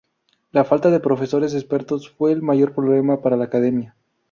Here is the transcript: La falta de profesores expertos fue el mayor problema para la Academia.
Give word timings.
La 0.51 0.63
falta 0.63 0.89
de 0.89 0.99
profesores 0.99 1.53
expertos 1.53 2.09
fue 2.09 2.31
el 2.31 2.41
mayor 2.41 2.73
problema 2.73 3.21
para 3.21 3.37
la 3.37 3.43
Academia. 3.45 3.95